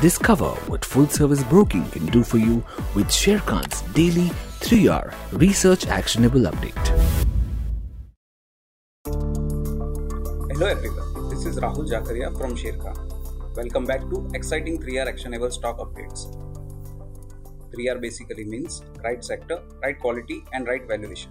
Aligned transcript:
Discover 0.00 0.52
what 0.72 0.82
full 0.82 1.06
service 1.08 1.42
broking 1.44 1.84
can 1.90 2.06
do 2.06 2.24
for 2.24 2.38
you 2.38 2.64
with 2.94 3.08
Sharekhan's 3.08 3.82
daily 3.92 4.30
3R 4.60 5.12
research 5.32 5.86
actionable 5.88 6.46
update. 6.50 6.86
Hello 10.52 10.68
everyone, 10.68 11.28
this 11.28 11.44
is 11.44 11.58
Rahul 11.58 11.86
Jakaria 11.86 12.30
from 12.38 12.56
Sharekhan. 12.56 12.96
Welcome 13.54 13.84
back 13.84 14.00
to 14.08 14.26
exciting 14.32 14.80
3R 14.80 15.06
actionable 15.06 15.50
stock 15.50 15.76
updates. 15.80 16.34
3R 17.74 18.00
basically 18.00 18.44
means 18.44 18.82
right 19.04 19.22
sector, 19.22 19.60
right 19.82 20.00
quality, 20.00 20.42
and 20.54 20.66
right 20.66 20.88
valuation. 20.88 21.30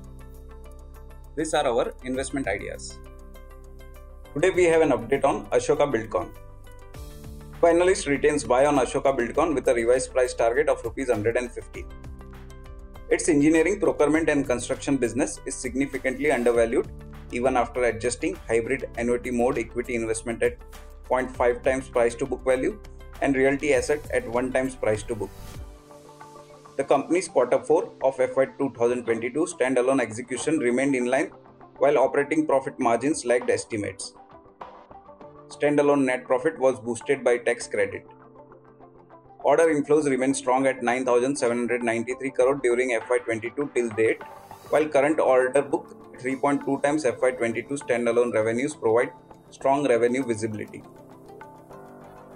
These 1.36 1.56
are 1.56 1.66
our 1.66 1.92
investment 2.04 2.48
ideas. 2.48 3.00
Today 4.36 4.52
we 4.52 4.66
have 4.66 4.84
an 4.84 4.92
update 4.92 5.26
on 5.26 5.48
Ashoka 5.48 5.92
Buildcon. 5.92 6.30
Finalist 7.62 8.08
retains 8.08 8.46
buy 8.46 8.66
on 8.66 8.78
Ashoka 8.78 9.14
Buildcon 9.18 9.54
with 9.54 9.68
a 9.68 9.74
revised 9.74 10.14
price 10.14 10.34
target 10.34 10.70
of 10.70 10.78
Rs 10.86 11.10
150. 11.10 11.86
Its 13.10 13.28
engineering, 13.28 13.82
procurement, 13.82 14.30
and 14.30 14.48
construction 14.48 14.96
business 14.96 15.42
is 15.46 15.56
significantly 15.56 16.32
undervalued 16.32 16.88
even 17.34 17.58
after 17.58 17.84
adjusting 17.84 18.38
hybrid 18.48 18.90
annuity 18.98 19.30
mode 19.30 19.58
equity 19.58 19.96
investment 19.96 20.42
at 20.42 20.58
0.5 21.10 21.62
times 21.62 21.90
price 21.90 22.16
to 22.16 22.26
book 22.26 22.46
value 22.46 22.80
and 23.22 23.36
realty 23.36 23.74
asset 23.74 24.00
at 24.14 24.26
1 24.26 24.54
times 24.54 24.74
price 24.74 25.04
to 25.04 25.14
book. 25.14 25.30
The 26.78 26.86
company's 26.86 27.28
quarter 27.28 27.60
4 27.60 27.92
of 28.06 28.16
FY 28.16 28.46
2022 28.58 29.48
standalone 29.48 30.00
execution 30.00 30.60
remained 30.60 30.96
in 30.96 31.08
line 31.08 31.32
while 31.78 31.98
operating 31.98 32.48
profit 32.48 32.80
margins 32.80 33.26
lagged 33.26 33.50
estimates. 33.50 34.14
Standalone 35.50 36.06
net 36.06 36.26
profit 36.26 36.58
was 36.60 36.80
boosted 36.80 37.24
by 37.24 37.38
tax 37.38 37.68
credit. 37.68 38.06
Order 39.44 39.68
inflows 39.74 40.06
remain 40.10 40.34
strong 40.34 40.68
at 40.68 40.84
9,793 40.84 42.30
crore 42.32 42.56
during 42.56 42.92
FY22 42.92 43.74
till 43.74 43.90
date, 43.90 44.22
while 44.70 44.88
current 44.88 45.20
order 45.20 45.62
book 45.62 45.96
3.2 46.20 46.84
times 46.84 47.04
FY22 47.04 47.80
standalone 47.84 48.34
revenues 48.34 48.76
provide 48.76 49.12
strong 49.50 49.88
revenue 49.88 50.24
visibility. 50.24 50.84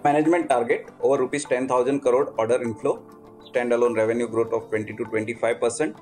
Management 0.03 0.50
target 0.50 0.89
over 1.02 1.17
rupees 1.20 1.45
10,000 1.45 2.00
crore 2.00 2.33
order 2.38 2.61
inflow 2.61 3.02
standalone 3.50 3.95
revenue 3.95 4.27
growth 4.27 4.53
of 4.53 4.70
20 4.70 4.94
to 4.94 5.03
25% 5.05 5.95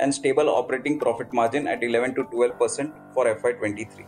and 0.00 0.14
stable 0.14 0.48
operating 0.50 0.98
profit 0.98 1.32
margin 1.32 1.66
at 1.66 1.82
11 1.82 2.14
to 2.14 2.24
12% 2.24 2.92
for 3.14 3.24
FY23. 3.24 4.04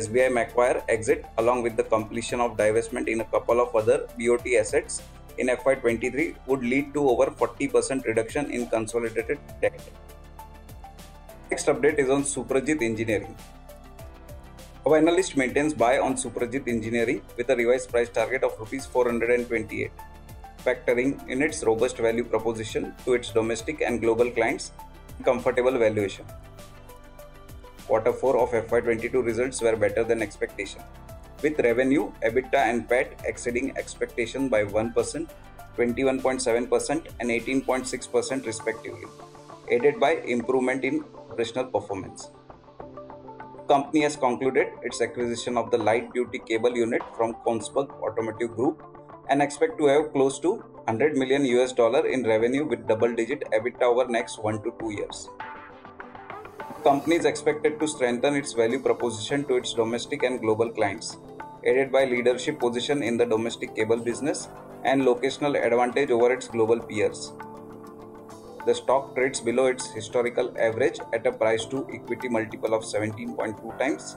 SBI 0.00 0.32
Macquarie 0.32 0.82
exit 0.88 1.24
along 1.38 1.62
with 1.62 1.76
the 1.76 1.84
completion 1.84 2.40
of 2.40 2.56
divestment 2.56 3.08
in 3.08 3.20
a 3.20 3.24
couple 3.24 3.60
of 3.60 3.74
other 3.74 4.06
BOT 4.18 4.46
assets 4.58 5.02
in 5.38 5.48
FY23 5.48 6.34
would 6.46 6.62
lead 6.62 6.92
to 6.94 7.08
over 7.08 7.26
40% 7.26 8.04
reduction 8.04 8.50
in 8.50 8.66
consolidated 8.66 9.38
debt. 9.62 9.80
Next 11.50 11.66
update 11.66 11.98
is 11.98 12.10
on 12.10 12.24
Suprajit 12.24 12.82
Engineering. 12.82 13.34
Our 14.86 14.96
analyst 14.98 15.36
maintains 15.36 15.74
buy 15.74 15.98
on 15.98 16.16
Suprajit 16.16 16.68
Engineering 16.68 17.22
with 17.36 17.50
a 17.50 17.56
revised 17.56 17.90
price 17.90 18.08
target 18.08 18.42
of 18.42 18.52
Rs 18.60 18.86
428 18.86 19.90
factoring 20.64 21.10
in 21.28 21.40
its 21.40 21.62
robust 21.62 21.98
value 21.98 22.24
proposition 22.24 22.94
to 23.04 23.14
its 23.14 23.30
domestic 23.30 23.80
and 23.80 24.00
global 24.00 24.30
clients 24.30 24.72
comfortable 25.24 25.76
valuation. 25.78 26.24
Quarter 27.88 28.12
4 28.12 28.36
of 28.36 28.50
FY22 28.50 29.24
results 29.24 29.62
were 29.62 29.74
better 29.74 30.04
than 30.04 30.20
expectation, 30.20 30.82
with 31.42 31.58
revenue, 31.60 32.12
EBITDA 32.22 32.58
and 32.70 32.86
PAT 32.86 33.18
exceeding 33.24 33.74
expectation 33.78 34.50
by 34.50 34.62
1%, 34.64 34.92
21.7% 35.78 37.06
and 37.20 37.30
18.6% 37.30 38.44
respectively, 38.44 39.06
aided 39.70 39.98
by 39.98 40.16
improvement 40.36 40.84
in 40.84 41.02
operational 41.30 41.64
performance. 41.64 42.30
Company 43.68 44.02
has 44.02 44.16
concluded 44.16 44.66
its 44.82 45.00
acquisition 45.00 45.56
of 45.56 45.70
the 45.70 45.78
light 45.78 46.12
duty 46.12 46.40
cable 46.40 46.76
unit 46.76 47.00
from 47.16 47.36
Kongsberg 47.46 47.88
Automotive 48.02 48.54
Group 48.54 48.82
and 49.30 49.40
expect 49.40 49.78
to 49.78 49.86
have 49.86 50.12
close 50.12 50.38
to 50.40 50.56
100 50.84 51.16
million 51.16 51.42
US 51.56 51.72
dollar 51.72 52.06
in 52.06 52.22
revenue 52.22 52.66
with 52.66 52.86
double 52.86 53.14
digit 53.14 53.44
EBITDA 53.50 53.82
over 53.82 54.06
next 54.06 54.42
1 54.42 54.62
to 54.62 54.74
2 54.78 54.90
years. 54.92 55.30
Company 56.84 57.16
is 57.16 57.24
expected 57.24 57.80
to 57.80 57.88
strengthen 57.88 58.36
its 58.36 58.52
value 58.52 58.78
proposition 58.78 59.44
to 59.46 59.56
its 59.56 59.74
domestic 59.74 60.22
and 60.22 60.40
global 60.40 60.70
clients, 60.70 61.16
aided 61.64 61.90
by 61.90 62.04
leadership 62.04 62.60
position 62.60 63.02
in 63.02 63.16
the 63.16 63.26
domestic 63.26 63.74
cable 63.74 63.96
business 63.96 64.48
and 64.84 65.02
locational 65.02 65.60
advantage 65.60 66.12
over 66.12 66.32
its 66.32 66.46
global 66.46 66.78
peers. 66.78 67.32
The 68.64 68.74
stock 68.74 69.16
trades 69.16 69.40
below 69.40 69.66
its 69.66 69.90
historical 69.90 70.54
average 70.56 71.00
at 71.12 71.26
a 71.26 71.32
price 71.32 71.64
to 71.66 71.84
equity 71.92 72.28
multiple 72.28 72.74
of 72.74 72.84
17.2 72.84 73.78
times 73.78 74.16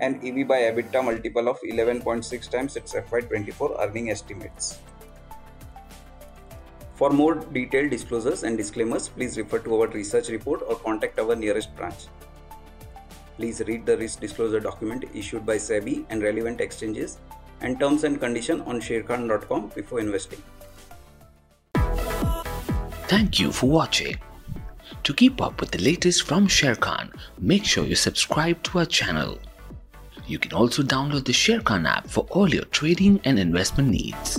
and 0.00 0.16
EV 0.16 0.48
by 0.48 0.62
EBITDA 0.62 1.04
multiple 1.04 1.48
of 1.48 1.60
11.6 1.60 2.50
times 2.50 2.76
its 2.76 2.92
FY24 2.92 3.86
earning 3.86 4.10
estimates. 4.10 4.80
For 7.00 7.08
more 7.08 7.36
detailed 7.36 7.88
disclosures 7.88 8.42
and 8.42 8.58
disclaimers, 8.58 9.08
please 9.08 9.38
refer 9.38 9.58
to 9.60 9.74
our 9.80 9.86
research 9.86 10.28
report 10.28 10.60
or 10.68 10.76
contact 10.76 11.18
our 11.18 11.34
nearest 11.34 11.74
branch. 11.74 12.08
Please 13.36 13.62
read 13.66 13.86
the 13.86 13.96
risk 13.96 14.20
disclosure 14.20 14.60
document 14.60 15.06
issued 15.14 15.46
by 15.46 15.56
SEBI 15.56 16.04
and 16.10 16.22
relevant 16.22 16.60
exchanges 16.60 17.16
and 17.62 17.80
terms 17.80 18.04
and 18.04 18.20
conditions 18.20 18.60
on 18.66 18.82
sharekhan.com 18.82 19.72
before 19.74 20.00
investing. 20.00 20.42
Thank 23.08 23.40
you 23.40 23.50
for 23.50 23.70
watching. 23.70 24.18
To 25.04 25.14
keep 25.14 25.40
up 25.40 25.58
with 25.58 25.70
the 25.70 25.82
latest 25.82 26.26
from 26.26 26.48
Sharekhan, 26.48 27.18
make 27.38 27.64
sure 27.64 27.86
you 27.86 27.94
subscribe 27.94 28.62
to 28.64 28.80
our 28.80 28.84
channel. 28.84 29.38
You 30.26 30.38
can 30.38 30.52
also 30.52 30.82
download 30.82 31.24
the 31.24 31.32
Sharekhan 31.32 31.88
app 31.88 32.06
for 32.08 32.26
all 32.28 32.50
your 32.50 32.64
trading 32.64 33.22
and 33.24 33.38
investment 33.38 33.88
needs. 33.88 34.38